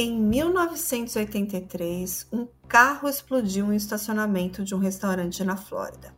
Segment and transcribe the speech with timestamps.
[0.00, 6.14] Em 1983, um carro explodiu em um estacionamento de um restaurante na Flórida.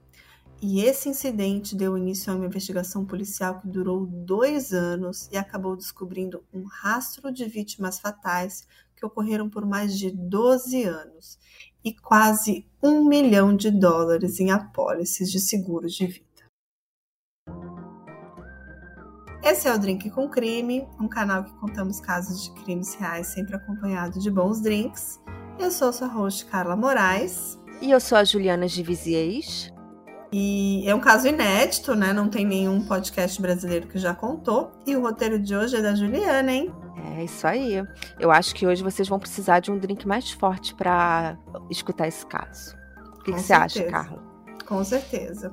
[0.61, 5.75] E esse incidente deu início a uma investigação policial que durou dois anos e acabou
[5.75, 11.39] descobrindo um rastro de vítimas fatais que ocorreram por mais de 12 anos
[11.83, 16.30] e quase um milhão de dólares em apólices de seguros de vida.
[19.51, 23.57] Esse é o Drink com Crime, um canal que contamos casos de crimes reais sempre
[23.57, 25.21] acompanhado de bons drinks.
[25.59, 27.59] Eu sou sua host Carla Moraes.
[27.83, 29.73] E eu sou a Juliana Givisiez.
[30.33, 32.13] E é um caso inédito, né?
[32.13, 34.71] Não tem nenhum podcast brasileiro que já contou.
[34.87, 36.73] E o roteiro de hoje é da Juliana, hein?
[37.19, 37.83] É isso aí.
[38.21, 41.37] Eu acho que hoje vocês vão precisar de um drink mais forte para
[41.69, 42.77] escutar esse caso.
[43.19, 44.23] O que, que você acha, Carla?
[44.65, 45.53] Com certeza.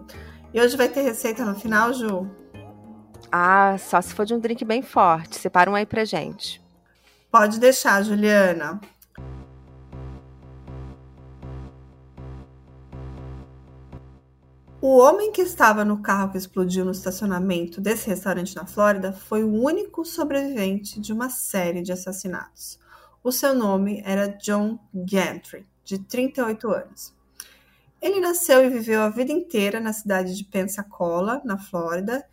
[0.53, 2.29] E hoje vai ter receita no final, Ju?
[3.31, 5.37] Ah, só se for de um drink bem forte.
[5.37, 6.61] Separa um aí pra gente.
[7.31, 8.79] Pode deixar, Juliana.
[14.79, 19.43] O homem que estava no carro que explodiu no estacionamento desse restaurante na Flórida foi
[19.43, 22.79] o único sobrevivente de uma série de assassinatos.
[23.23, 27.13] O seu nome era John Gantry, de 38 anos.
[28.01, 32.23] Ele nasceu e viveu a vida inteira na cidade de Pensacola, na Flórida,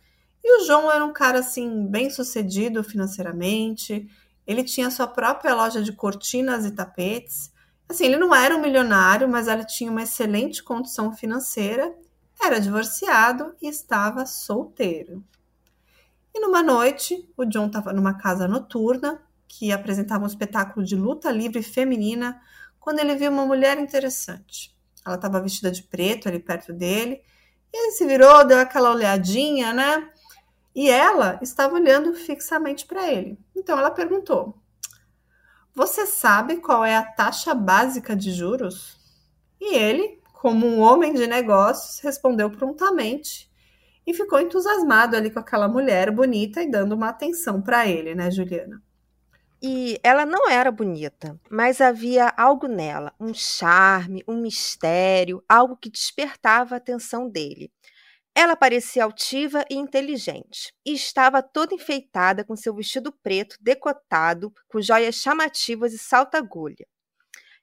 [0.47, 4.07] e o João era um cara assim bem sucedido financeiramente.
[4.45, 7.51] Ele tinha sua própria loja de cortinas e tapetes.
[7.89, 11.91] Assim, ele não era um milionário, mas ele tinha uma excelente condição financeira,
[12.39, 15.23] era divorciado e estava solteiro.
[16.31, 21.31] E numa noite, o John estava numa casa noturna que apresentava um espetáculo de luta
[21.31, 22.39] livre feminina
[22.79, 24.75] quando ele viu uma mulher interessante.
[25.03, 27.19] Ela estava vestida de preto ali perto dele.
[27.73, 30.07] E ele se virou, deu aquela olhadinha, né?
[30.75, 33.39] E ela estava olhando fixamente para ele.
[33.55, 34.61] Então ela perguntou:
[35.73, 38.97] Você sabe qual é a taxa básica de juros?
[39.59, 43.49] E ele, como um homem de negócios, respondeu prontamente
[44.05, 48.29] e ficou entusiasmado ali com aquela mulher bonita e dando uma atenção para ele, né,
[48.29, 48.81] Juliana?
[49.61, 55.89] E ela não era bonita, mas havia algo nela, um charme, um mistério, algo que
[55.89, 57.71] despertava a atenção dele.
[58.37, 64.81] Ela parecia altiva e inteligente, e estava toda enfeitada com seu vestido preto decotado, com
[64.81, 66.85] joias chamativas e salta-agulha.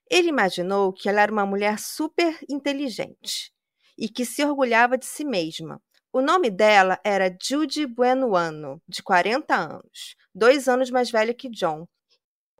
[0.09, 3.53] Ele imaginou que ela era uma mulher super inteligente
[3.97, 5.81] e que se orgulhava de si mesma.
[6.11, 11.87] O nome dela era Judy Buenoano, de 40 anos, dois anos mais velha que John.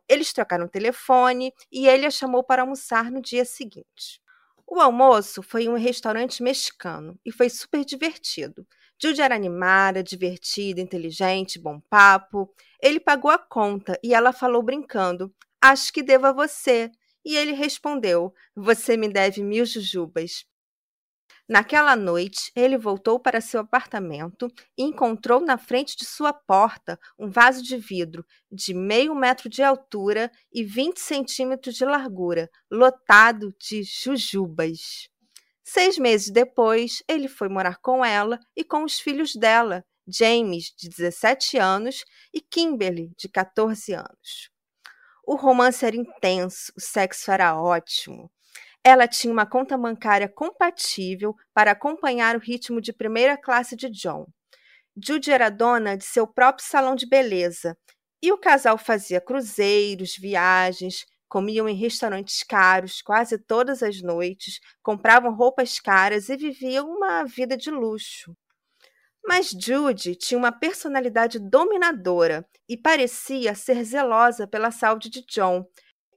[0.10, 4.23] Eles trocaram o telefone e ele a chamou para almoçar no dia seguinte.
[4.68, 8.66] O almoço foi em um restaurante mexicano e foi super divertido.
[9.02, 12.50] Judy era animada, divertida, inteligente, bom papo.
[12.82, 16.90] Ele pagou a conta e ela falou brincando: Acho que devo a você.
[17.26, 20.46] E ele respondeu: Você me deve mil jujubas.
[21.48, 27.30] Naquela noite, ele voltou para seu apartamento e encontrou na frente de sua porta um
[27.30, 33.84] vaso de vidro de meio metro de altura e 20 centímetros de largura, lotado de
[33.84, 35.10] jujubas.
[35.66, 40.88] Seis meses depois, ele foi morar com ela e com os filhos dela, James, de
[40.90, 44.50] 17 anos, e Kimberly, de 14 anos.
[45.26, 48.30] O romance era intenso, o sexo era ótimo.
[48.84, 54.28] Ela tinha uma conta bancária compatível para acompanhar o ritmo de primeira classe de John.
[54.96, 57.78] Judy era dona de seu próprio salão de beleza
[58.22, 65.34] e o casal fazia cruzeiros, viagens, comiam em restaurantes caros quase todas as noites, compravam
[65.34, 68.36] roupas caras e viviam uma vida de luxo.
[69.26, 75.66] Mas Judy tinha uma personalidade dominadora e parecia ser zelosa pela saúde de John,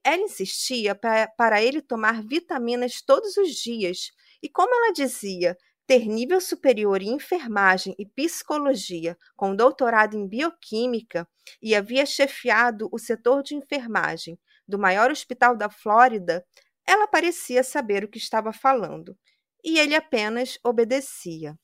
[0.06, 6.06] ela insistia pra, para ele tomar vitaminas todos os dias, e como ela dizia, ter
[6.06, 11.26] nível superior em enfermagem e psicologia, com doutorado em bioquímica,
[11.60, 16.44] e havia chefiado o setor de enfermagem do maior hospital da Flórida,
[16.86, 19.16] ela parecia saber o que estava falando,
[19.64, 21.58] e ele apenas obedecia.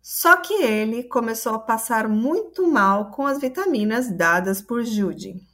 [0.00, 5.49] Só que ele começou a passar muito mal com as vitaminas dadas por Judy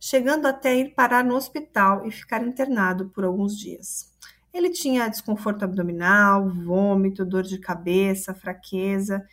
[0.00, 4.10] chegando até ir parar no hospital e ficar internado por alguns dias.
[4.52, 9.24] Ele tinha desconforto abdominal, vômito, dor de cabeça, fraqueza.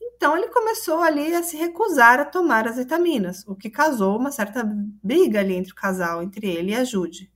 [0.00, 4.32] Então ele começou ali a se recusar a tomar as vitaminas, o que causou uma
[4.32, 7.30] certa briga ali entre o casal, entre ele e a Jude.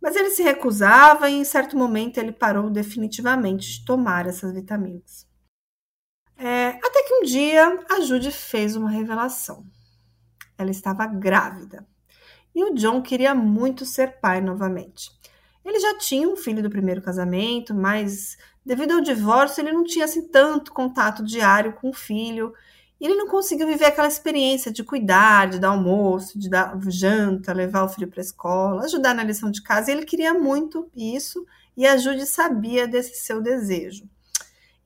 [0.00, 5.26] Mas ele se recusava e em certo momento ele parou definitivamente de tomar essas vitaminas.
[6.36, 9.66] É, até que um dia a Jude fez uma revelação.
[10.58, 11.86] Ela estava grávida.
[12.56, 15.10] E o John queria muito ser pai novamente.
[15.62, 20.06] Ele já tinha um filho do primeiro casamento, mas devido ao divórcio ele não tinha
[20.06, 22.54] assim tanto contato diário com o filho
[22.98, 27.52] e ele não conseguiu viver aquela experiência de cuidar, de dar almoço, de dar janta,
[27.52, 29.90] levar o filho para a escola, ajudar na lição de casa.
[29.90, 34.08] E ele queria muito isso e a Judy sabia desse seu desejo.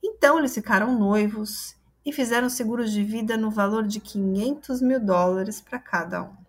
[0.03, 1.73] Então eles ficaram noivos
[2.05, 6.40] e fizeram seguros de vida no valor de 500 mil dólares para cada um.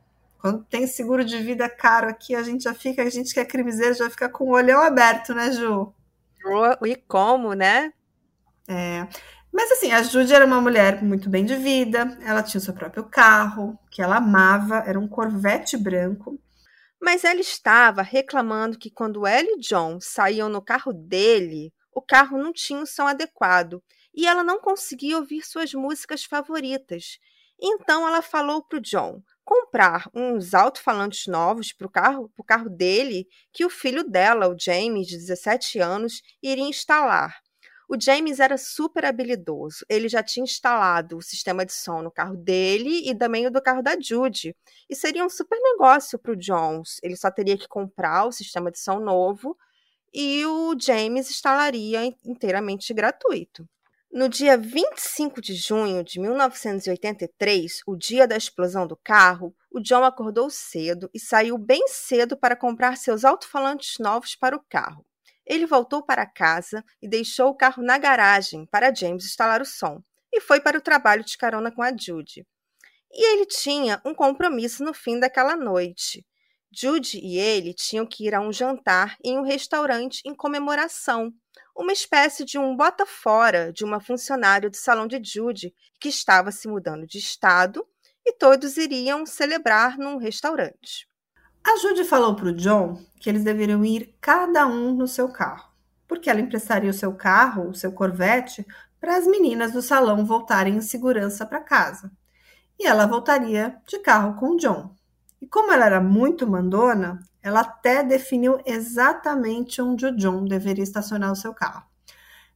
[0.43, 3.45] Quando tem seguro de vida caro aqui, a gente já fica, a gente que é
[3.45, 5.95] crimezeiro já fica com o olhão aberto, né, Ju?
[6.85, 7.93] E como, né?
[8.67, 9.07] É.
[9.53, 12.75] Mas assim, a Judy era uma mulher muito bem de vida, ela tinha o seu
[12.75, 16.37] próprio carro, que ela amava, era um Corvette branco.
[17.01, 22.37] Mas ela estava reclamando que quando ela e John saíam no carro dele, o carro
[22.37, 23.81] não tinha o som adequado
[24.13, 27.21] e ela não conseguia ouvir suas músicas favoritas.
[27.61, 32.71] Então ela falou para o John comprar uns alto-falantes novos para o carro, pro carro
[32.71, 37.37] dele, que o filho dela, o James, de 17 anos, iria instalar.
[37.89, 39.85] O James era super habilidoso.
[39.89, 43.61] Ele já tinha instalado o sistema de som no carro dele e também o do
[43.61, 44.57] carro da Judy.
[44.89, 46.99] E seria um super negócio para o Jones.
[47.03, 49.57] Ele só teria que comprar o sistema de som novo
[50.13, 53.69] e o James instalaria inteiramente gratuito.
[54.13, 60.05] No dia 25 de junho de 1983, o dia da explosão do carro, o John
[60.05, 65.07] acordou cedo e saiu bem cedo para comprar seus alto-falantes novos para o carro.
[65.47, 70.03] Ele voltou para casa e deixou o carro na garagem para James instalar o som
[70.31, 72.47] e foi para o trabalho de carona com a Judy.
[73.11, 76.23] E ele tinha um compromisso no fim daquela noite.
[76.71, 81.33] Judy e ele tinham que ir a um jantar em um restaurante em comemoração,
[81.75, 86.69] uma espécie de um bota-fora de uma funcionária do salão de Judy que estava se
[86.69, 87.87] mudando de estado
[88.25, 91.09] e todos iriam celebrar num restaurante.
[91.65, 95.73] A Judy falou para o John que eles deveriam ir cada um no seu carro,
[96.07, 98.67] porque ela emprestaria o seu carro, o seu Corvette,
[99.01, 102.11] para as meninas do salão voltarem em segurança para casa.
[102.79, 104.95] E ela voltaria de carro com o John.
[105.41, 111.33] E como ela era muito mandona, ela até definiu exatamente onde o John deveria estacionar
[111.33, 111.85] o seu carro.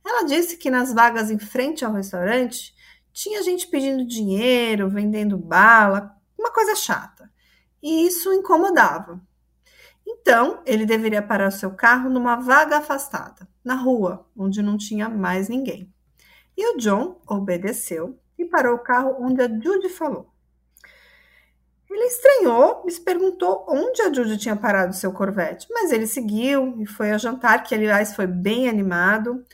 [0.04, 2.74] Ela disse que nas vagas em frente ao restaurante
[3.12, 7.30] tinha gente pedindo dinheiro, vendendo bala, uma coisa chata.
[7.82, 9.20] E isso incomodava.
[10.06, 15.08] Então, ele deveria parar o seu carro numa vaga afastada, na rua, onde não tinha
[15.08, 15.92] mais ninguém.
[16.56, 20.32] E o John obedeceu e parou o carro onde a Judy falou.
[21.90, 26.80] Ele estranhou e se perguntou onde a Judy tinha parado seu Corvette, mas ele seguiu
[26.80, 29.44] e foi ao jantar, que aliás foi bem animado.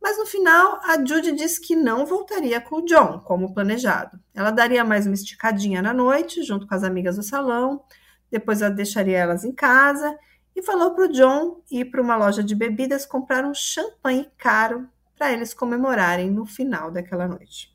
[0.00, 4.18] Mas no final, a Judy disse que não voltaria com o John, como planejado.
[4.34, 7.82] Ela daria mais uma esticadinha na noite, junto com as amigas do salão,
[8.30, 10.16] depois ela deixaria elas em casa
[10.54, 14.88] e falou para o John ir para uma loja de bebidas comprar um champanhe caro
[15.16, 17.74] para eles comemorarem no final daquela noite.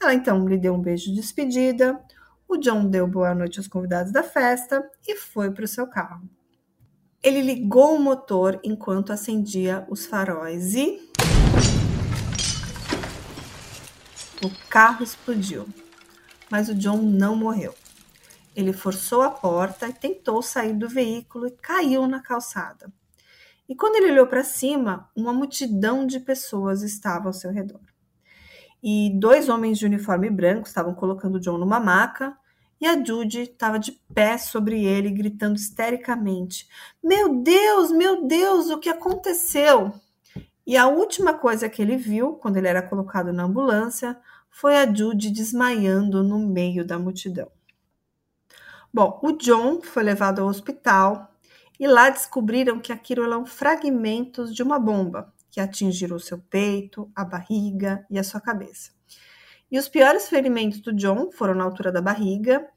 [0.00, 2.00] Ela então lhe deu um beijo de despedida,
[2.50, 6.28] o John deu boa noite aos convidados da festa e foi para o seu carro.
[7.22, 10.98] Ele ligou o motor enquanto acendia os faróis e.
[14.42, 15.68] O carro explodiu,
[16.50, 17.72] mas o John não morreu.
[18.56, 22.92] Ele forçou a porta e tentou sair do veículo e caiu na calçada.
[23.68, 27.80] E quando ele olhou para cima, uma multidão de pessoas estava ao seu redor
[28.82, 32.36] e dois homens de uniforme branco estavam colocando John numa maca
[32.80, 36.68] e a Judy estava de pé sobre ele, gritando histericamente:
[37.02, 39.92] Meu Deus, meu Deus, o que aconteceu?
[40.66, 44.18] E a última coisa que ele viu quando ele era colocado na ambulância
[44.48, 47.50] foi a Judy desmaiando no meio da multidão.
[48.92, 51.32] Bom, o John foi levado ao hospital
[51.78, 57.10] e lá descobriram que aquilo eram fragmentos de uma bomba que atingiram o seu peito,
[57.14, 58.99] a barriga e a sua cabeça.
[59.70, 62.68] E os piores ferimentos do John foram na altura da barriga,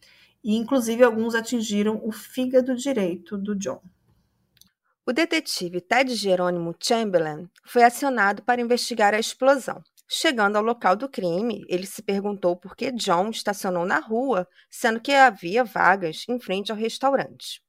[0.43, 3.81] e inclusive alguns atingiram o fígado direito do John.
[5.05, 9.81] O detetive Ted Jerônimo Chamberlain foi acionado para investigar a explosão.
[10.07, 15.01] Chegando ao local do crime, ele se perguntou por que John estacionou na rua, sendo
[15.01, 17.61] que havia vagas em frente ao restaurante.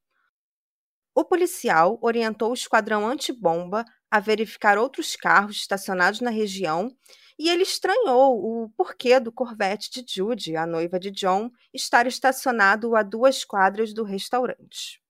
[1.14, 6.94] O policial orientou o esquadrão antibomba a verificar outros carros estacionados na região
[7.38, 12.94] e ele estranhou o porquê do Corvette de Judy, a noiva de John, estar estacionado
[12.94, 15.02] a duas quadras do restaurante.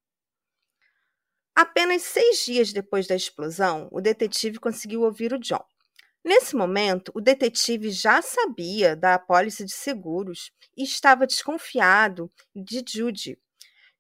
[1.55, 5.65] Apenas seis dias depois da explosão, o detetive conseguiu ouvir o John.
[6.25, 13.39] Nesse momento, o detetive já sabia da apólice de seguros e estava desconfiado de Judy.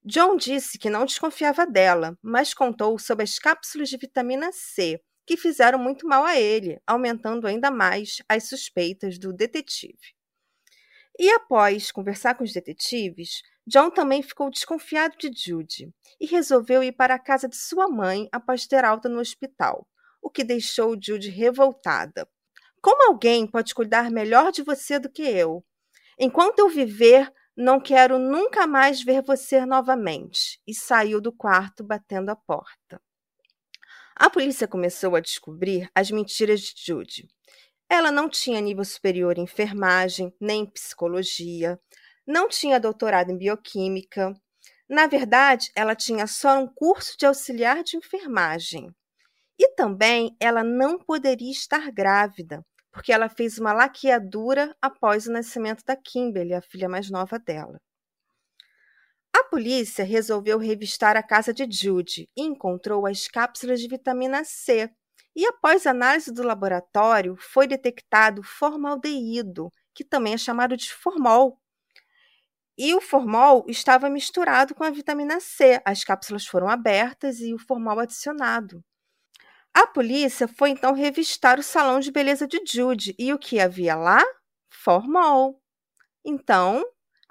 [0.02, 5.36] John disse que não desconfiava dela, mas contou sobre as cápsulas de vitamina C, que
[5.36, 10.14] fizeram muito mal a ele, aumentando ainda mais as suspeitas do detetive.
[11.18, 16.92] E após conversar com os detetives, John também ficou desconfiado de Judy e resolveu ir
[16.92, 19.86] para a casa de sua mãe após ter alta no hospital,
[20.20, 22.28] o que deixou Judy revoltada.
[22.82, 25.64] Como alguém pode cuidar melhor de você do que eu?
[26.18, 30.60] Enquanto eu viver, não quero nunca mais ver você novamente.
[30.66, 33.00] E saiu do quarto batendo a porta.
[34.16, 37.28] A polícia começou a descobrir as mentiras de Judy.
[37.88, 41.80] Ela não tinha nível superior em enfermagem, nem em psicologia,
[42.25, 44.33] não tinha doutorado em bioquímica.
[44.88, 48.88] Na verdade, ela tinha só um curso de auxiliar de enfermagem.
[49.59, 55.83] E também ela não poderia estar grávida, porque ela fez uma laqueadura após o nascimento
[55.85, 57.80] da Kimberly, a filha mais nova dela.
[59.34, 64.88] A polícia resolveu revistar a casa de Judy e encontrou as cápsulas de vitamina C.
[65.34, 71.58] E após análise do laboratório, foi detectado formaldeído, que também é chamado de formol.
[72.78, 75.80] E o formol estava misturado com a vitamina C.
[75.84, 78.84] As cápsulas foram abertas e o formol adicionado.
[79.74, 83.96] A polícia foi então revistar o salão de beleza de Judy e o que havia
[83.96, 84.22] lá?
[84.70, 85.60] Formol.
[86.24, 86.84] Então,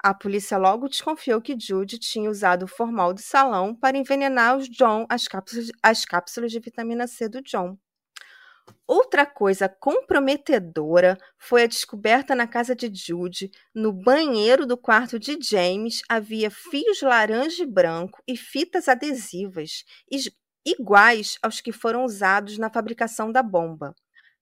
[0.04, 4.68] a polícia logo desconfiou que Judy tinha usado o formol do salão para envenenar os
[4.68, 7.78] John, as cápsulas, as cápsulas de vitamina C do John.
[8.86, 15.38] Outra coisa comprometedora foi a descoberta na casa de Judy, no banheiro do quarto de
[15.40, 19.84] James, havia fios laranja e branco e fitas adesivas,
[20.66, 23.94] iguais aos que foram usados na fabricação da bomba.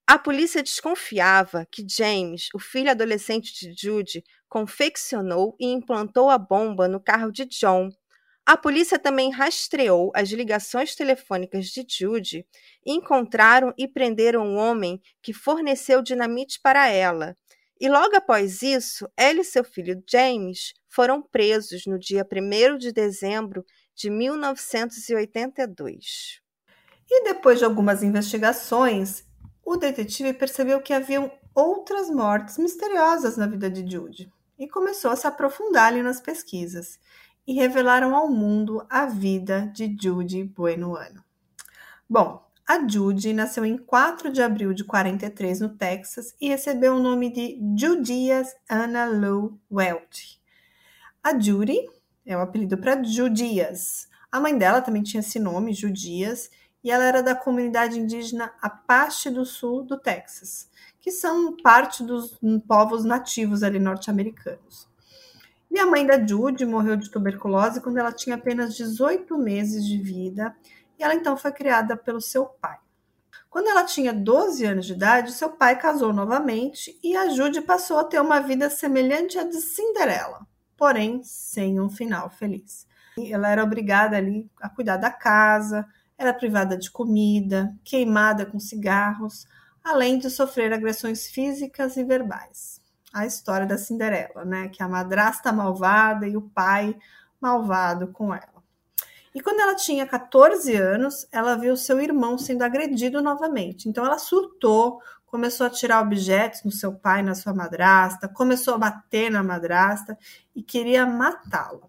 [0.05, 6.87] A polícia desconfiava que James, o filho adolescente de Judy, confeccionou e implantou a bomba
[6.87, 7.89] no carro de John.
[8.45, 12.47] A polícia também rastreou as ligações telefônicas de Judy
[12.85, 17.35] e encontraram e prenderam um homem que forneceu dinamite para ela.
[17.81, 22.93] E logo após isso, ela e seu filho James foram presos no dia 1 de
[22.93, 26.43] dezembro de 1982.
[27.11, 29.25] E depois de algumas investigações,
[29.65, 34.31] o detetive percebeu que haviam outras mortes misteriosas na vida de Judy
[34.63, 36.97] e começou a se aprofundar ali nas pesquisas
[37.45, 41.25] e revelaram ao mundo a vida de Judy Buenoano.
[42.09, 47.03] Bom, a Judy nasceu em 4 de abril de 43 no Texas e recebeu o
[47.03, 50.41] nome de Judias Anna Lou Welch.
[51.25, 51.81] A Judy
[52.25, 54.07] é o apelido para Judias.
[54.31, 56.49] A mãe dela também tinha esse nome, Judias,
[56.83, 60.69] e ela era da comunidade indígena Apache do Sul do Texas,
[61.01, 64.89] que são parte dos povos nativos ali norte-americanos.
[65.71, 69.99] E a mãe da Judy morreu de tuberculose quando ela tinha apenas 18 meses de
[69.99, 70.55] vida,
[70.99, 72.79] e ela então foi criada pelo seu pai.
[73.49, 77.99] Quando ela tinha 12 anos de idade, seu pai casou novamente e a Judy passou
[77.99, 80.47] a ter uma vida semelhante à de Cinderela
[80.83, 82.89] porém sem um final feliz.
[83.31, 85.87] Ela era obrigada ali a cuidar da casa,
[86.23, 89.47] era privada de comida, queimada com cigarros,
[89.83, 92.81] além de sofrer agressões físicas e verbais.
[93.13, 94.69] A história da Cinderela, né?
[94.69, 96.97] Que é a madrasta malvada e o pai
[97.41, 98.63] malvado com ela.
[99.35, 103.89] E quando ela tinha 14 anos, ela viu seu irmão sendo agredido novamente.
[103.89, 108.79] Então ela surtou, começou a tirar objetos no seu pai, na sua madrasta, começou a
[108.79, 110.19] bater na madrasta
[110.55, 111.89] e queria matá-la.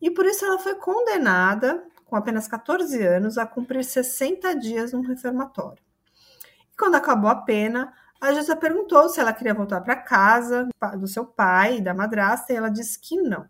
[0.00, 5.00] E por isso ela foi condenada, com apenas 14 anos, a cumprir 60 dias num
[5.00, 5.82] reformatório.
[6.72, 11.06] E quando acabou a pena, a juíza perguntou se ela queria voltar para casa do
[11.06, 13.48] seu pai e da madrasta, e ela disse que não.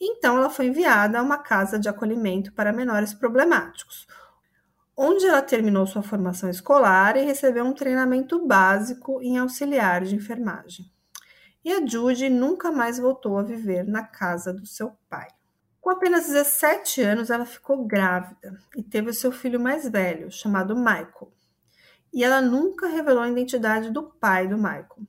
[0.00, 4.06] Então ela foi enviada a uma casa de acolhimento para menores problemáticos,
[4.96, 10.90] onde ela terminou sua formação escolar e recebeu um treinamento básico em auxiliar de enfermagem.
[11.62, 15.28] E a Judy nunca mais voltou a viver na casa do seu pai.
[15.86, 20.74] Com apenas 17 anos, ela ficou grávida e teve o seu filho mais velho, chamado
[20.74, 21.32] Michael.
[22.12, 25.06] E ela nunca revelou a identidade do pai do Michael.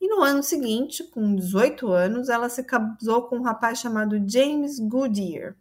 [0.00, 4.80] E no ano seguinte, com 18 anos, ela se casou com um rapaz chamado James
[4.80, 5.54] Goodyear,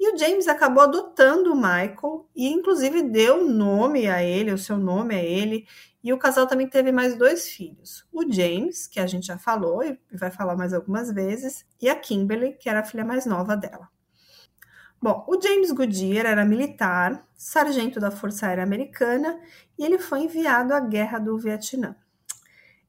[0.00, 4.78] e o James acabou adotando o Michael e, inclusive, deu nome a ele, o seu
[4.78, 5.66] nome a ele.
[6.02, 9.82] E o casal também teve mais dois filhos: o James, que a gente já falou
[9.82, 13.54] e vai falar mais algumas vezes, e a Kimberly, que era a filha mais nova
[13.54, 13.86] dela.
[15.00, 19.40] Bom, o James Goodyear era militar, sargento da Força Aérea Americana
[19.78, 21.94] e ele foi enviado à Guerra do Vietnã.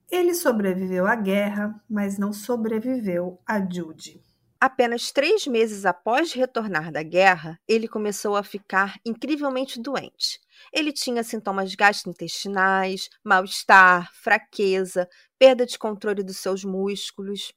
[0.10, 4.24] Ele sobreviveu à guerra, mas não sobreviveu a Judy.
[4.60, 10.40] Apenas três meses após retornar da guerra, ele começou a ficar incrivelmente doente.
[10.74, 17.54] Ele tinha sintomas gastrointestinais, mal-estar, fraqueza, perda de controle dos seus músculos.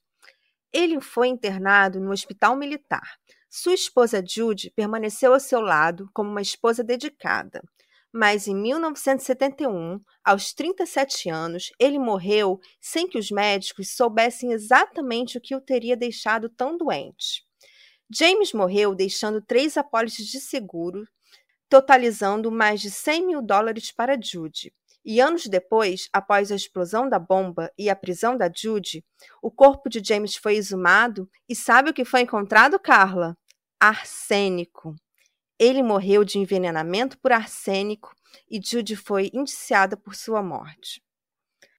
[0.70, 3.18] Ele foi internado no hospital militar.
[3.54, 7.62] Sua esposa Judy permaneceu ao seu lado como uma esposa dedicada.
[8.10, 15.40] Mas em 1971, aos 37 anos, ele morreu sem que os médicos soubessem exatamente o
[15.40, 17.44] que o teria deixado tão doente.
[18.10, 21.06] James morreu deixando três apólices de seguro,
[21.68, 24.72] totalizando mais de 100 mil dólares para Judy.
[25.04, 29.04] E anos depois, após a explosão da bomba e a prisão da Judy,
[29.42, 33.36] o corpo de James foi exumado e sabe o que foi encontrado, Carla?
[33.84, 34.94] Arsênico.
[35.58, 38.14] Ele morreu de envenenamento por arsênico
[38.48, 41.02] e Judy foi indiciada por sua morte.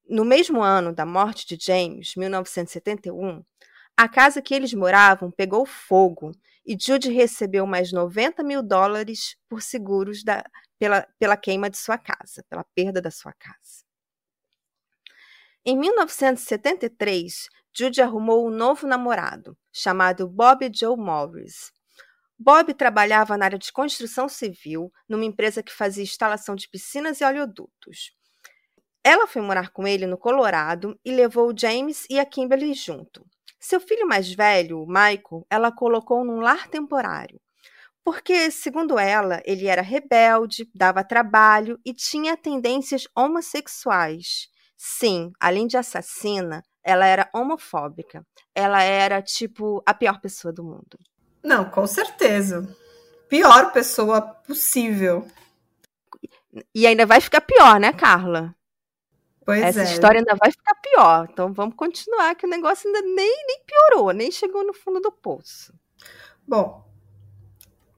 [0.06, 3.42] No mesmo ano da morte de James, 1971,
[3.96, 6.34] a casa que eles moravam pegou fogo
[6.66, 10.44] e Judy recebeu mais 90 mil dólares por seguros da,
[10.78, 13.86] pela, pela queima de sua casa, pela perda da sua casa.
[15.64, 21.72] Em 1973, Judy arrumou um novo namorado, chamado Bob Joe Morris.
[22.38, 27.25] Bob trabalhava na área de construção civil, numa empresa que fazia instalação de piscinas e
[27.25, 28.12] oleodutos.
[29.04, 33.25] Ela foi morar com ele no Colorado e levou o James e a Kimberly junto.
[33.60, 37.40] Seu filho mais velho, Michael, ela colocou num lar temporário
[38.04, 44.50] porque, segundo ela, ele era rebelde, dava trabalho e tinha tendências homossexuais.
[44.75, 48.25] Sim, além de assassina, ela era homofóbica.
[48.54, 51.00] Ela era, tipo, a pior pessoa do mundo.
[51.44, 52.68] Não, com certeza.
[53.28, 55.28] Pior pessoa possível.
[56.74, 58.56] E ainda vai ficar pior, né, Carla?
[59.46, 59.84] Pois Essa é.
[59.84, 61.28] história ainda vai ficar pior.
[61.30, 65.12] Então vamos continuar, que o negócio ainda nem, nem piorou, nem chegou no fundo do
[65.12, 65.74] poço.
[66.48, 66.88] Bom,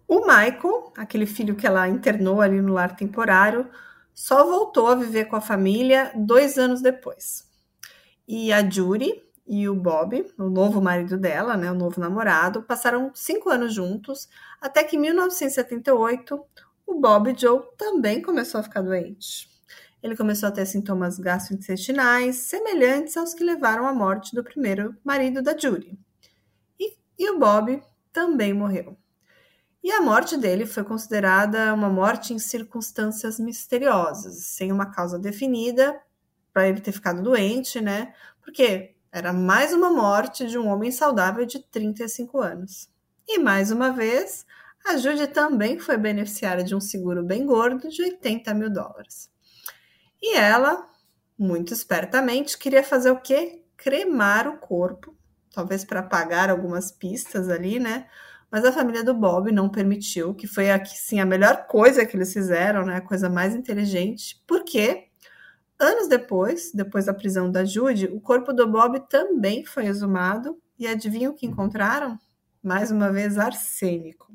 [0.08, 3.70] o Michael, aquele filho que ela internou ali no lar temporário,
[4.14, 7.44] só voltou a viver com a família dois anos depois.
[8.28, 13.12] E a Judy e o Bob, o novo marido dela, né, o novo namorado, passaram
[13.14, 14.28] cinco anos juntos,
[14.60, 16.44] até que em 1978
[16.88, 19.50] o Bob Joe também começou a ficar doente.
[20.02, 25.42] Ele começou a ter sintomas gastrointestinais semelhantes aos que levaram à morte do primeiro marido
[25.42, 25.98] da Judy.
[26.80, 27.82] E, e o Bob
[28.12, 28.98] também morreu.
[29.84, 36.00] E a morte dele foi considerada uma morte em circunstâncias misteriosas, sem uma causa definida
[36.52, 38.14] para ele ter ficado doente, né?
[38.42, 42.90] Porque era mais uma morte de um homem saudável de 35 anos.
[43.26, 44.46] E mais uma vez,
[44.86, 49.32] a Judy também foi beneficiária de um seguro bem gordo de 80 mil dólares.
[50.22, 50.86] E ela,
[51.40, 53.64] muito espertamente, queria fazer o quê?
[53.78, 55.16] Cremar o corpo,
[55.50, 58.10] talvez para apagar algumas pistas ali, né?
[58.52, 62.16] mas a família do Bob não permitiu, que foi aqui sim a melhor coisa que
[62.16, 62.98] eles fizeram, né?
[62.98, 65.10] A coisa mais inteligente, porque
[65.80, 70.88] anos depois, depois da prisão da Judy, o corpo do Bob também foi exumado e
[70.88, 72.20] adivinha o que encontraram?
[72.64, 74.34] Mais uma vez arsênico.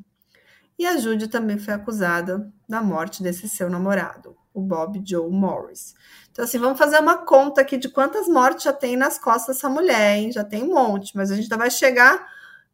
[0.79, 5.95] E a Judy também foi acusada da morte desse seu namorado, o Bob Joe Morris.
[6.31, 9.69] Então, assim, vamos fazer uma conta aqui de quantas mortes já tem nas costas dessa
[9.69, 10.33] mulher, hein?
[10.33, 12.27] Já tem um monte, mas a gente ainda vai chegar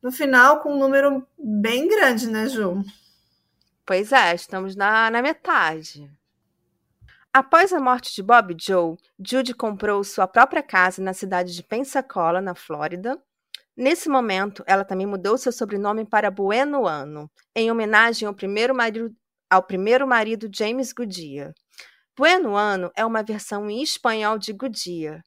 [0.03, 2.85] no final com um número bem grande, né, Ju?
[3.85, 6.11] Pois é, estamos na, na metade.
[7.39, 12.41] Após a morte de Bob Joe, Judy comprou sua própria casa na cidade de Pensacola,
[12.41, 13.23] na Flórida.
[13.77, 19.15] Nesse momento, ela também mudou seu sobrenome para Bueno Ano, em homenagem ao primeiro marido,
[19.51, 21.53] ao primeiro marido James Goodyear.
[22.17, 25.21] Bueno Ano é uma versão em espanhol de Goodyear.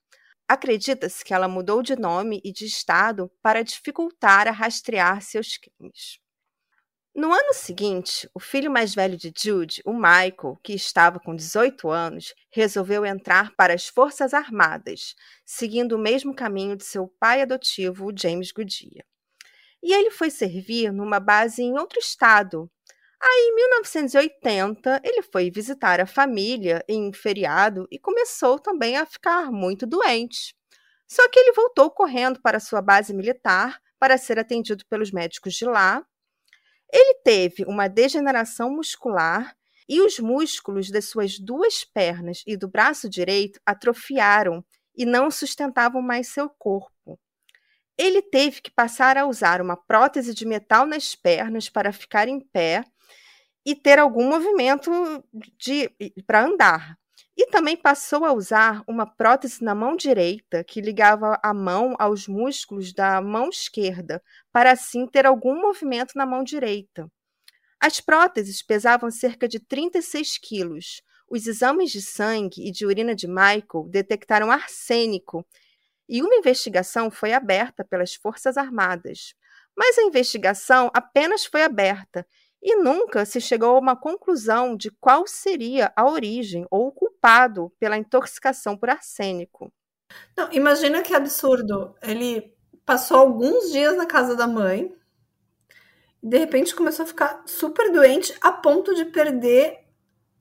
[0.48, 6.18] Acredita-se que ela mudou de nome e de estado para dificultar a rastrear seus crimes.
[7.20, 11.90] No ano seguinte, o filho mais velho de Jude, o Michael, que estava com 18
[11.90, 18.14] anos, resolveu entrar para as Forças Armadas, seguindo o mesmo caminho de seu pai adotivo,
[18.18, 19.06] James Goodyear.
[19.84, 22.72] E ele foi servir numa base em outro estado.
[23.22, 29.52] Aí, em 1980, ele foi visitar a família em feriado e começou também a ficar
[29.52, 30.56] muito doente.
[31.06, 35.66] Só que ele voltou correndo para sua base militar para ser atendido pelos médicos de
[35.66, 36.06] lá
[36.92, 39.56] ele teve uma degeneração muscular
[39.88, 44.64] e os músculos das suas duas pernas e do braço direito atrofiaram
[44.96, 47.20] e não sustentavam mais seu corpo.
[47.98, 52.40] Ele teve que passar a usar uma prótese de metal nas pernas para ficar em
[52.40, 52.84] pé
[53.66, 54.92] e ter algum movimento
[56.26, 56.99] para andar.
[57.40, 62.28] E também passou a usar uma prótese na mão direita que ligava a mão aos
[62.28, 64.22] músculos da mão esquerda,
[64.52, 67.10] para assim ter algum movimento na mão direita.
[67.80, 71.02] As próteses pesavam cerca de 36 quilos.
[71.30, 75.48] Os exames de sangue e de urina de Michael detectaram arsênico
[76.10, 79.34] e uma investigação foi aberta pelas Forças Armadas.
[79.78, 82.28] Mas a investigação apenas foi aberta
[82.62, 87.72] e nunca se chegou a uma conclusão de qual seria a origem ou o culpado
[87.80, 89.72] pela intoxicação por arsênico.
[90.36, 91.96] Não, imagina que absurdo.
[92.02, 92.54] Ele
[92.86, 94.94] passou alguns dias na casa da mãe
[96.22, 99.80] e de repente começou a ficar super doente a ponto de perder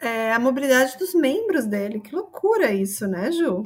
[0.01, 2.01] é, a mobilidade dos membros dele.
[2.01, 3.63] Que loucura isso, né, Ju?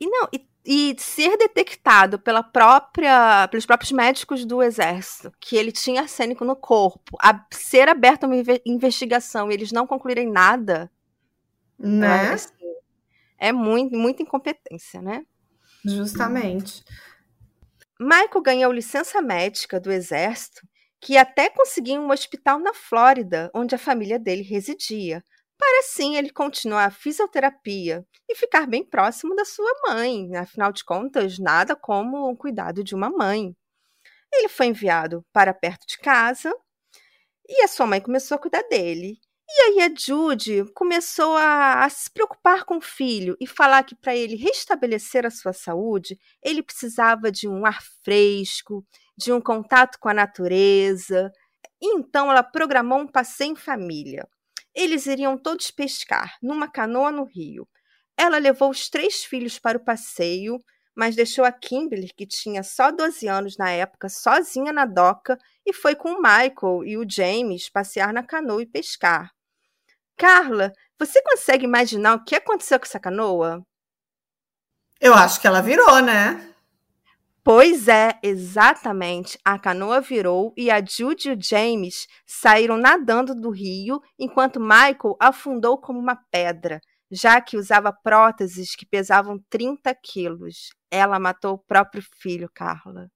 [0.00, 5.70] E não, e e ser detectado pela própria, pelos próprios médicos do exército que ele
[5.70, 10.90] tinha arsênico no corpo, a ser aberta uma investigação e eles não concluírem nada,
[11.78, 12.30] né?
[12.32, 12.52] Assim,
[13.38, 15.26] é muito, muita incompetência, né?
[15.84, 16.82] Justamente.
[18.00, 20.66] Michael ganhou licença médica do exército
[20.98, 25.22] que até conseguiu um hospital na Flórida, onde a família dele residia
[25.58, 30.34] para assim ele continuar a fisioterapia e ficar bem próximo da sua mãe.
[30.36, 33.54] Afinal de contas, nada como o cuidado de uma mãe.
[34.32, 36.52] Ele foi enviado para perto de casa
[37.48, 39.18] e a sua mãe começou a cuidar dele.
[39.48, 43.94] E aí a Judy começou a, a se preocupar com o filho e falar que
[43.94, 48.84] para ele restabelecer a sua saúde, ele precisava de um ar fresco,
[49.16, 51.30] de um contato com a natureza.
[51.80, 54.26] E então ela programou um passeio em família.
[54.74, 57.68] Eles iriam todos pescar, numa canoa no rio.
[58.16, 60.62] Ela levou os três filhos para o passeio,
[60.94, 65.72] mas deixou a Kimberly, que tinha só 12 anos na época, sozinha na doca e
[65.72, 69.30] foi com o Michael e o James passear na canoa e pescar.
[70.16, 73.64] Carla, você consegue imaginar o que aconteceu com essa canoa?
[75.00, 76.53] Eu acho que ela virou, né?
[77.44, 79.38] Pois é, exatamente.
[79.44, 85.14] A canoa virou e a Judy e o James saíram nadando do rio, enquanto Michael
[85.20, 86.80] afundou como uma pedra,
[87.10, 90.70] já que usava próteses que pesavam 30 quilos.
[90.90, 93.10] Ela matou o próprio filho, Carla.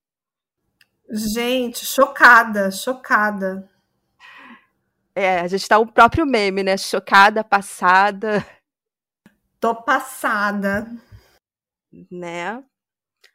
[1.11, 3.67] Gente, chocada, chocada.
[5.15, 6.77] É, a gente tá o próprio meme, né?
[6.77, 8.47] Chocada, passada.
[9.59, 10.87] Tô passada.
[12.13, 12.63] Né?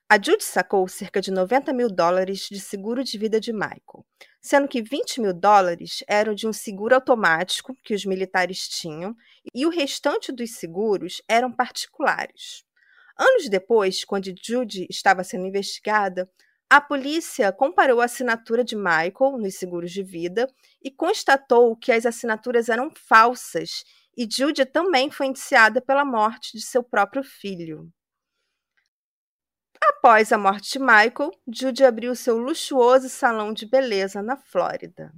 [0.10, 4.06] A Judy sacou cerca de 90 mil dólares de seguro de vida de Michael,
[4.42, 9.16] sendo que 20 mil dólares eram de um seguro automático que os militares tinham
[9.56, 12.64] e o restante dos seguros eram particulares.
[13.18, 16.30] Anos depois, quando Judy estava sendo investigada,
[16.70, 20.48] a polícia comparou a assinatura de Michael nos seguros de vida
[20.84, 23.84] e constatou que as assinaturas eram falsas
[24.18, 27.92] e Judy também foi indiciada pela morte de seu próprio filho.
[29.90, 35.12] Após a morte de Michael, Judy abriu seu luxuoso salão de beleza na Flórida.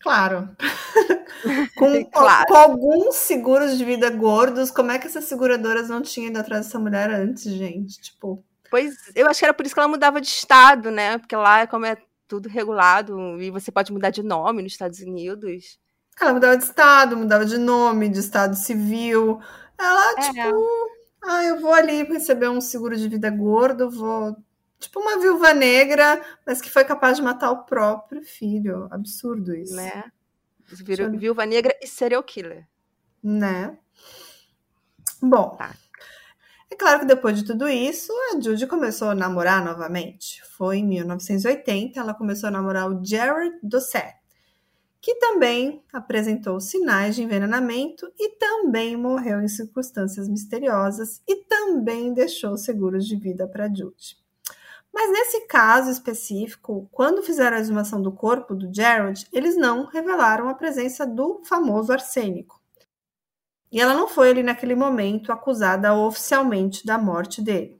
[0.00, 0.48] Claro.
[1.76, 2.46] com, claro.
[2.46, 6.66] com, alguns seguros de vida gordos, como é que essas seguradoras não tinham ido atrás
[6.66, 8.00] dessa mulher antes, gente?
[8.00, 8.44] Tipo.
[8.70, 11.18] Pois, eu acho que era por isso que ela mudava de estado, né?
[11.18, 15.78] Porque lá, como é tudo regulado, e você pode mudar de nome nos Estados Unidos.
[16.20, 19.40] Ela mudava de estado, mudava de nome, de estado civil.
[19.78, 20.20] Ela, é.
[20.20, 24.36] tipo ah, eu vou ali receber um seguro de vida gordo, vou.
[24.78, 28.86] Tipo uma viúva negra, mas que foi capaz de matar o próprio filho.
[28.92, 29.74] Absurdo isso.
[29.74, 30.04] Né?
[31.18, 32.68] Viúva negra e serial killer.
[33.22, 33.76] Né?
[35.20, 35.56] Bom.
[35.56, 35.74] Tá.
[36.70, 40.42] É claro que depois de tudo isso, a Judy começou a namorar novamente.
[40.56, 44.18] Foi em 1980, ela começou a namorar o Jared Dosset
[45.00, 52.56] que também apresentou sinais de envenenamento e também morreu em circunstâncias misteriosas e também deixou
[52.56, 54.16] seguros de vida para Jude.
[54.92, 60.48] Mas nesse caso específico, quando fizeram a exumação do corpo do Jared, eles não revelaram
[60.48, 62.60] a presença do famoso arsênico.
[63.70, 67.77] E ela não foi ali naquele momento acusada oficialmente da morte dele.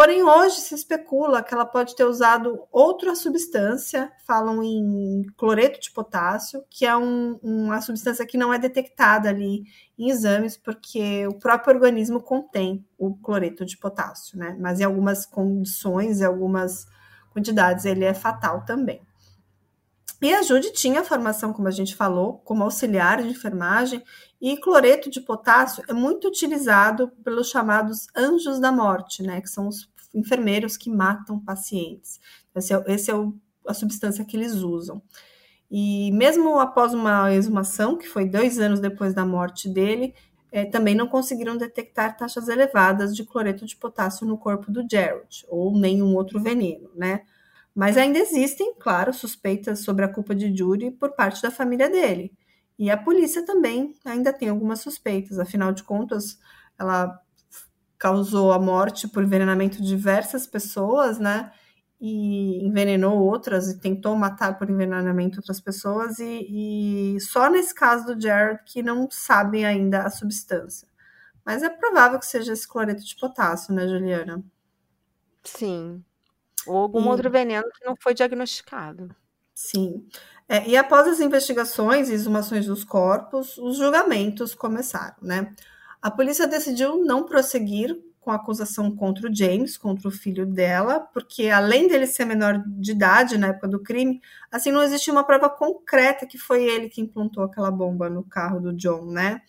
[0.00, 5.90] Porém, hoje se especula que ela pode ter usado outra substância, falam em cloreto de
[5.90, 9.64] potássio, que é um, uma substância que não é detectada ali
[9.98, 14.56] em exames, porque o próprio organismo contém o cloreto de potássio, né?
[14.58, 16.86] Mas em algumas condições, em algumas
[17.34, 19.02] quantidades, ele é fatal também.
[20.22, 24.04] E a Jude tinha formação, como a gente falou, como auxiliar de enfermagem,
[24.38, 29.40] e cloreto de potássio é muito utilizado pelos chamados anjos da morte, né?
[29.40, 32.20] Que são os enfermeiros que matam pacientes.
[32.54, 33.34] Esse é, esse é o,
[33.66, 35.02] a substância que eles usam.
[35.70, 40.14] E mesmo após uma exumação, que foi dois anos depois da morte dele,
[40.50, 45.46] é, também não conseguiram detectar taxas elevadas de cloreto de potássio no corpo do Gerald,
[45.48, 47.22] ou nenhum outro veneno, né?
[47.72, 52.32] Mas ainda existem, claro, suspeitas sobre a culpa de Judy por parte da família dele.
[52.76, 56.38] E a polícia também ainda tem algumas suspeitas, afinal de contas,
[56.78, 57.20] ela
[58.00, 61.52] causou a morte por envenenamento de diversas pessoas, né?
[62.00, 68.06] E envenenou outras e tentou matar por envenenamento outras pessoas, e, e só nesse caso
[68.06, 70.88] do Jared que não sabem ainda a substância.
[71.44, 74.42] Mas é provável que seja esse cloreto de potássio, né, Juliana?
[75.44, 76.02] Sim.
[76.66, 77.08] Ou algum e...
[77.08, 79.14] outro veneno que não foi diagnosticado.
[79.54, 80.08] Sim.
[80.48, 85.54] É, e após as investigações e exumações dos corpos, os julgamentos começaram, né?
[86.02, 91.00] A polícia decidiu não prosseguir com a acusação contra o James, contra o filho dela,
[91.00, 95.24] porque além dele ser menor de idade na época do crime, assim não existia uma
[95.24, 99.40] prova concreta que foi ele que implantou aquela bomba no carro do John, né?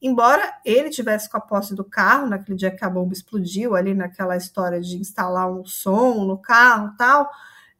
[0.00, 3.94] Embora ele tivesse com a posse do carro naquele dia que a bomba explodiu, ali
[3.94, 7.28] naquela história de instalar um som no carro tal,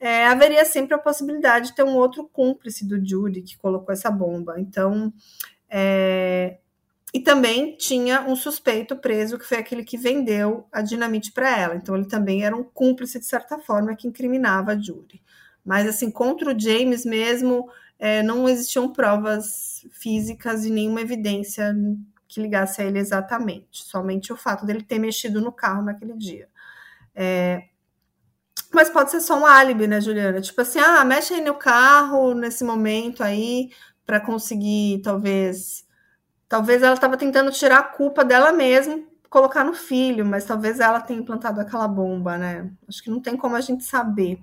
[0.01, 4.11] é, haveria sempre a possibilidade de ter um outro cúmplice do Judy que colocou essa
[4.11, 4.61] bomba.
[4.61, 5.12] Então,
[5.71, 6.59] é,
[7.12, 11.75] e também tinha um suspeito preso, que foi aquele que vendeu a dinamite para ela.
[11.75, 15.23] Então, ele também era um cúmplice, de certa forma, que incriminava a Judy.
[15.64, 21.75] Mas, assim, contra o James mesmo, é, não existiam provas físicas e nenhuma evidência
[22.27, 23.85] que ligasse a ele exatamente.
[23.85, 26.47] Somente o fato dele ter mexido no carro naquele dia.
[27.14, 27.64] É,
[28.73, 30.42] mas pode ser só um álibi, né, Juliana?
[30.42, 33.71] Tipo assim, ah, mexe aí no carro nesse momento aí
[34.05, 35.88] para conseguir, talvez
[36.49, 41.01] Talvez ela estava tentando tirar a culpa dela mesma, colocar no filho, mas talvez ela
[41.01, 42.71] tenha implantado aquela bomba, né?
[42.89, 44.43] Acho que não tem como a gente saber.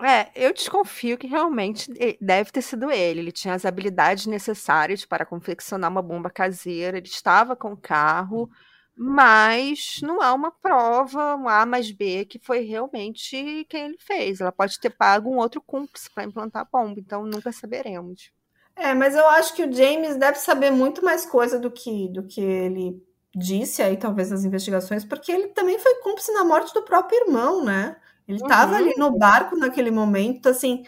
[0.00, 3.20] É, eu desconfio que realmente deve ter sido ele.
[3.20, 8.48] Ele tinha as habilidades necessárias para confeccionar uma bomba caseira, ele estava com o carro,
[8.96, 14.40] mas não há uma prova, um A mais B, que foi realmente quem ele fez.
[14.40, 18.32] Ela pode ter pago um outro cúmplice para implantar a bomba, então nunca saberemos.
[18.78, 22.22] É, mas eu acho que o James deve saber muito mais coisa do que, do
[22.22, 23.02] que ele
[23.34, 27.64] disse aí, talvez, nas investigações, porque ele também foi cúmplice na morte do próprio irmão,
[27.64, 27.96] né?
[28.26, 28.78] Ele estava uhum.
[28.78, 30.84] ali no barco naquele momento, assim,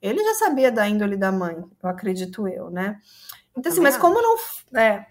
[0.00, 3.00] ele já sabia da índole da mãe, eu acredito eu, né?
[3.56, 4.36] Então, assim, mas como não.
[4.78, 5.06] É,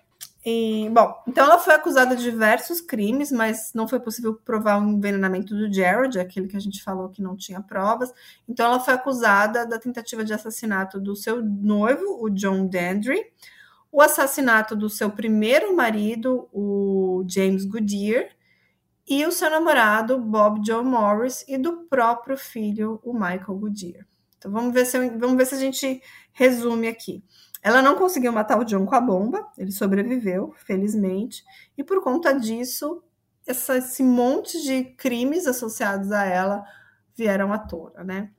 [0.45, 4.89] e, bom, então ela foi acusada de diversos crimes, mas não foi possível provar o
[4.89, 8.13] envenenamento do Jared, aquele que a gente falou que não tinha provas.
[8.47, 13.25] Então ela foi acusada da tentativa de assassinato do seu noivo, o John Dandry,
[13.89, 18.27] o assassinato do seu primeiro marido, o James Goodyear,
[19.08, 24.06] e o seu namorado, Bob Joe Morris, e do próprio filho, o Michael Goodyear.
[24.38, 26.01] Então vamos ver se, vamos ver se a gente
[26.34, 27.23] resume aqui.
[27.63, 31.43] Ela não conseguiu matar o John com a bomba, ele sobreviveu, felizmente,
[31.78, 33.02] e por conta disso,
[33.47, 36.65] essa, esse monte de crimes associados a ela
[37.15, 38.32] vieram à tona, né?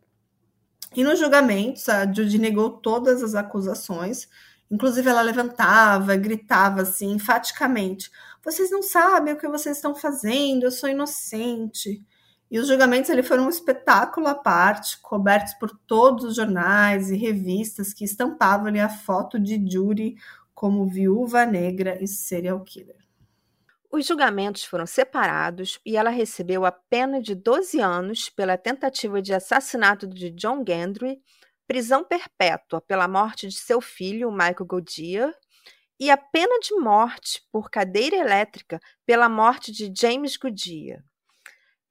[0.94, 4.28] E nos julgamentos, a Judy negou todas as acusações,
[4.70, 8.10] inclusive ela levantava, gritava assim, enfaticamente:
[8.44, 12.04] Vocês não sabem o que vocês estão fazendo, eu sou inocente.
[12.50, 17.16] E os julgamentos ele foram um espetáculo à parte, cobertos por todos os jornais e
[17.16, 20.16] revistas que estampavam ali a foto de Judy
[20.54, 23.04] como viúva negra e serial killer.
[23.90, 29.32] Os julgamentos foram separados e ela recebeu a pena de 12 anos pela tentativa de
[29.32, 31.22] assassinato de John Gendry,
[31.66, 35.32] prisão perpétua pela morte de seu filho, Michael Goodyear,
[35.98, 41.04] e a pena de morte por cadeira elétrica pela morte de James Goodyear.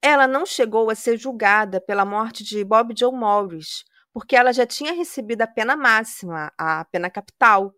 [0.06, 4.66] Ela não chegou a ser julgada pela morte de Bob Joe Morris, porque ela já
[4.66, 7.72] tinha recebido a pena máxima, a pena capital.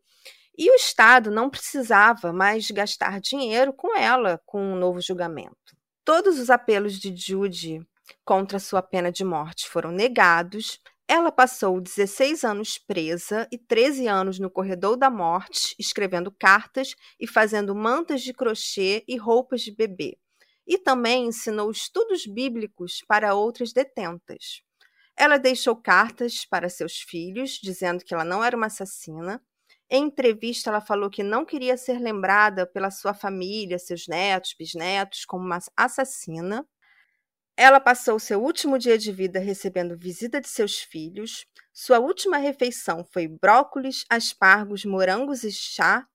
[0.59, 5.77] E o Estado não precisava mais gastar dinheiro com ela com um novo julgamento.
[6.05, 7.87] Todos os apelos de Judy
[8.25, 10.81] contra sua pena de morte foram negados.
[11.07, 17.27] Ela passou 16 anos presa e 13 anos no corredor da morte, escrevendo cartas e
[17.29, 20.19] fazendo mantas de crochê e roupas de bebê
[20.67, 24.63] e também ensinou estudos bíblicos para outras detentas.
[25.17, 29.43] Ela deixou cartas para seus filhos, dizendo que ela não era uma assassina.
[29.89, 35.25] Em entrevista, ela falou que não queria ser lembrada pela sua família, seus netos, bisnetos,
[35.25, 36.67] como uma assassina.
[37.57, 41.47] Ela passou seu último dia de vida recebendo visita de seus filhos.
[41.73, 46.07] Sua última refeição foi brócolis, aspargos, morangos e chá.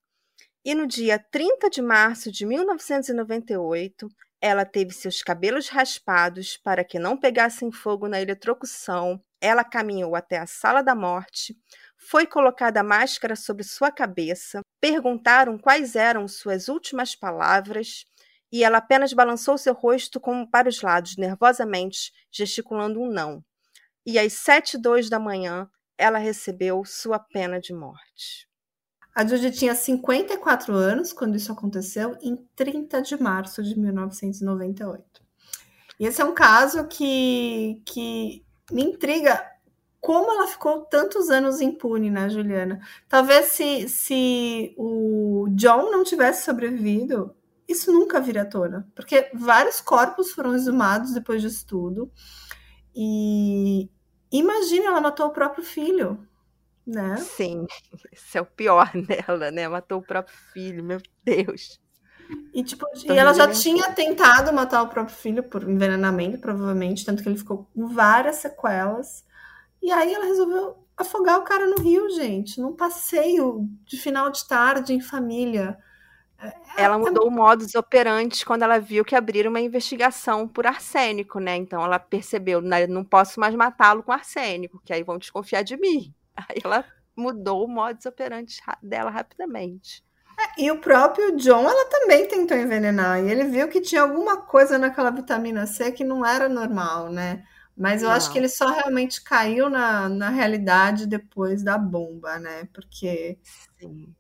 [0.64, 4.08] E no dia 30 de março de 1998,
[4.42, 9.24] ela teve seus cabelos raspados para que não pegassem fogo na eletrocução.
[9.40, 11.56] ela caminhou até a sala da morte,
[11.98, 18.06] foi colocada a máscara sobre sua cabeça, perguntaram quais eram suas últimas palavras
[18.52, 23.44] e ela apenas balançou seu rosto como para os lados, nervosamente, gesticulando um não.
[24.06, 28.51] E às sete e dois da manhã, ela recebeu sua pena de morte.
[29.16, 35.04] A Judy tinha 54 anos quando isso aconteceu, em 30 de março de 1998.
[36.00, 39.46] E esse é um caso que, que me intriga
[40.00, 42.80] como ela ficou tantos anos impune, né, Juliana?
[43.08, 47.36] Talvez se, se o John não tivesse sobrevivido,
[47.68, 52.12] isso nunca viria à tona, porque vários corpos foram exumados depois disso tudo.
[52.96, 53.90] E
[54.32, 56.28] imagina, ela matou o próprio filho,
[56.86, 57.18] né?
[57.18, 57.66] Sim,
[58.12, 59.68] esse é o pior dela, né?
[59.68, 61.80] Matou o próprio filho, meu Deus.
[62.54, 67.22] E, tipo, e ela já tinha tentado matar o próprio filho por envenenamento, provavelmente, tanto
[67.22, 69.26] que ele ficou com várias sequelas.
[69.82, 74.48] E aí ela resolveu afogar o cara no rio, gente, num passeio de final de
[74.48, 75.78] tarde em família.
[76.40, 81.40] É, ela mudou o modus operandi quando ela viu que abriram uma investigação por arsênico,
[81.40, 81.56] né?
[81.56, 86.14] Então ela percebeu, não posso mais matá-lo com arsênico, que aí vão desconfiar de mim.
[86.36, 90.04] Aí ela mudou o modus operandi dela rapidamente.
[90.40, 93.24] É, e o próprio John, ela também tentou envenenar.
[93.24, 97.44] E ele viu que tinha alguma coisa naquela vitamina C que não era normal, né?
[97.76, 98.16] Mas eu não.
[98.16, 102.68] acho que ele só realmente caiu na, na realidade depois da bomba, né?
[102.74, 103.38] Porque
[103.80, 104.14] Sim.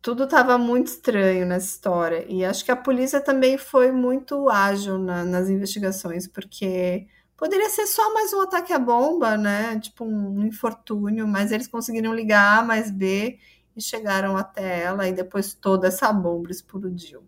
[0.00, 2.24] tudo estava muito estranho nessa história.
[2.28, 7.06] E acho que a polícia também foi muito ágil na, nas investigações, porque
[7.38, 9.78] poderia ser só mais um ataque à bomba, né?
[9.78, 13.38] Tipo um infortúnio, mas eles conseguiram ligar A mais B
[13.74, 17.22] e chegaram até ela e depois toda essa bomba explodiu.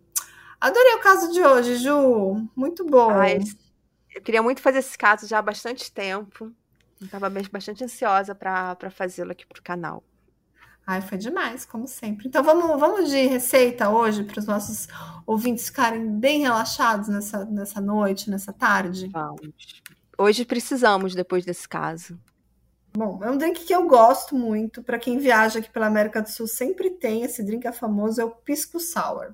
[0.59, 2.47] Adorei o caso de hoje, Ju.
[2.55, 3.09] Muito bom.
[3.09, 3.39] Ai,
[4.13, 6.51] eu queria muito fazer esse caso já há bastante tempo.
[7.01, 10.03] Estava bastante ansiosa para fazê-lo aqui para o canal.
[10.85, 12.27] Ai, foi demais, como sempre.
[12.27, 14.87] Então vamos, vamos de receita hoje para os nossos
[15.25, 19.07] ouvintes ficarem bem relaxados nessa, nessa noite, nessa tarde?
[19.07, 19.81] Vamos.
[20.21, 22.15] Hoje precisamos, depois desse caso.
[22.93, 24.83] Bom, é um drink que eu gosto muito.
[24.83, 28.23] Para quem viaja aqui pela América do Sul, sempre tem esse drink é famoso, é
[28.23, 29.33] o pisco sour.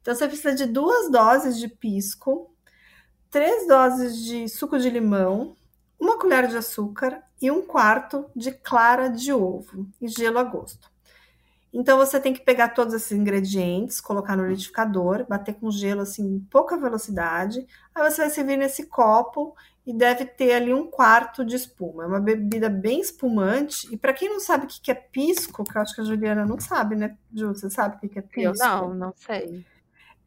[0.00, 2.52] Então você precisa de duas doses de pisco,
[3.30, 5.54] três doses de suco de limão,
[6.00, 10.90] uma colher de açúcar e um quarto de clara de ovo e gelo a gosto.
[11.74, 16.36] Então você tem que pegar todos esses ingredientes, colocar no liquidificador, bater com gelo assim
[16.36, 17.66] em pouca velocidade.
[17.92, 22.04] Aí você vai servir nesse copo e deve ter ali um quarto de espuma.
[22.04, 23.92] É uma bebida bem espumante.
[23.92, 26.46] E para quem não sabe o que é pisco, que eu acho que a Juliana
[26.46, 27.48] não sabe, né, Ju?
[27.48, 28.40] Você sabe o que é pisco?
[28.40, 29.64] Eu não, não sei.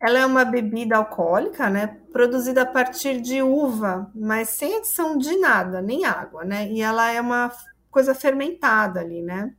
[0.02, 1.98] Ela é uma bebida alcoólica, né?
[2.12, 6.70] Produzida a partir de uva, mas sem adição de nada, nem água, né?
[6.70, 7.52] E ela é uma
[7.90, 9.54] coisa fermentada ali, né?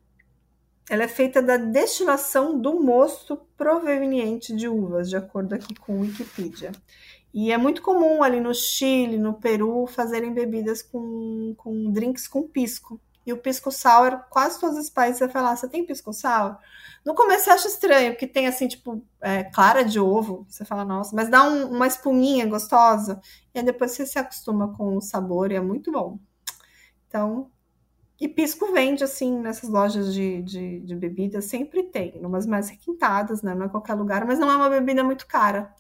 [0.91, 6.73] Ela é feita da destilação do mosto proveniente de uvas, de acordo aqui com Wikipedia.
[7.33, 12.49] E é muito comum ali no Chile, no Peru, fazerem bebidas com, com drinks com
[12.49, 13.01] pisco.
[13.27, 16.57] E o pisco sour, quase todos os países você falar, você tem pisco sour?
[17.05, 20.83] No começo você acha estranho, porque tem assim, tipo, é, clara de ovo, você fala,
[20.83, 23.21] nossa, mas dá um, uma espuminha gostosa,
[23.55, 26.19] e aí depois você se acostuma com o sabor e é muito bom.
[27.07, 27.51] Então,
[28.21, 33.43] e pisco vende, assim, nessas lojas de, de, de bebidas, sempre tem, umas mais requintadas,
[33.43, 33.55] né?
[33.55, 35.73] Não é qualquer lugar, mas não é uma bebida muito cara.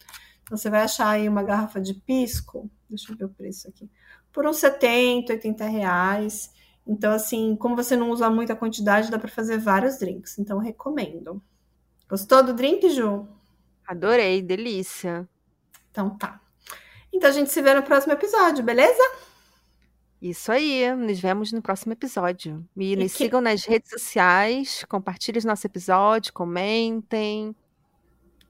[0.43, 3.91] Então, você vai achar aí uma garrafa de pisco, deixa eu ver o preço aqui,
[4.33, 6.53] por uns 70, 80 reais.
[6.87, 10.39] Então, assim, como você não usa muita quantidade, dá para fazer vários drinks.
[10.39, 11.43] Então, recomendo.
[12.09, 13.27] Gostou do drink, Ju?
[13.87, 15.29] Adorei, delícia.
[15.91, 16.41] Então tá.
[17.13, 19.03] Então a gente se vê no próximo episódio, beleza?
[20.21, 22.67] Isso aí, nos vemos no próximo episódio.
[22.77, 23.19] E, e nos que...
[23.19, 27.55] sigam nas redes sociais, compartilhem nosso episódio, comentem.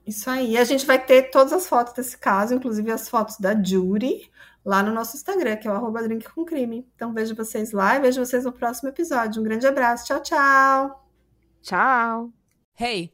[0.05, 0.57] Isso aí.
[0.57, 4.29] A gente vai ter todas as fotos desse caso, inclusive as fotos da Jury,
[4.65, 6.87] lá no nosso Instagram, que é o arroba drink com crime.
[6.95, 9.39] Então vejo vocês lá e vejo vocês no próximo episódio.
[9.39, 10.05] Um grande abraço.
[10.05, 11.05] Tchau, tchau.
[11.61, 12.33] Tchau.
[12.79, 13.13] Hey,